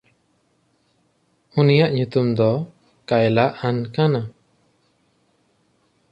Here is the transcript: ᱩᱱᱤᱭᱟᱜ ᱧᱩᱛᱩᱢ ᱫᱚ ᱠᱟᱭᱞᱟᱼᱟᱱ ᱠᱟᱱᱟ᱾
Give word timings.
ᱩᱱᱤᱭᱟᱜ 1.59 1.91
ᱧᱩᱛᱩᱢ 1.95 2.27
ᱫᱚ 2.37 2.49
ᱠᱟᱭᱞᱟᱼᱟᱱ 3.07 3.77
ᱠᱟᱱᱟ᱾ 3.95 4.21